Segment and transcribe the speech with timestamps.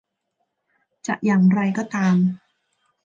[1.07, 2.15] จะอย่างไรก็ตาม